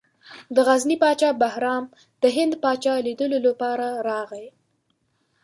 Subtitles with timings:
[0.55, 1.83] د غزني پاچا بهرام
[2.21, 4.47] د هند پاچا لیدلو لپاره راغی.